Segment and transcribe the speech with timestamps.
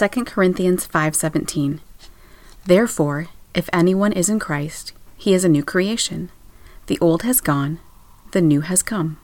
[0.00, 1.80] 2 Corinthians 5:17.
[2.64, 6.30] Therefore, if anyone is in Christ, he is a new creation.
[6.86, 7.80] The old has gone,
[8.30, 9.18] the new has come.